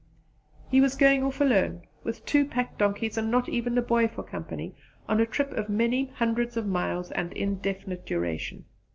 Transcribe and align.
He 0.71 0.81
was 0.81 0.95
going 0.97 1.23
off 1.23 1.39
alone, 1.41 1.83
with 2.03 2.25
two 2.25 2.43
pack 2.43 2.75
donkeys 2.79 3.19
and 3.19 3.29
not 3.29 3.47
even 3.47 3.77
a 3.77 3.83
boy 3.83 4.07
for 4.07 4.23
company, 4.23 4.73
on 5.07 5.21
a 5.21 5.27
trip 5.27 5.51
of 5.51 5.69
many 5.69 6.05
hundreds 6.15 6.57
of 6.57 6.65
miles 6.65 7.11
and 7.11 7.31
indefinite 7.33 8.03
duration. 8.03 8.65